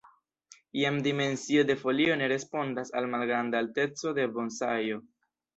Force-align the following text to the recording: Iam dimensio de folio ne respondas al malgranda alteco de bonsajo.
Iam 0.83 0.95
dimensio 1.07 1.65
de 1.71 1.75
folio 1.83 2.17
ne 2.21 2.31
respondas 2.33 2.91
al 3.01 3.11
malgranda 3.15 3.63
alteco 3.65 4.15
de 4.21 4.29
bonsajo. 4.39 5.03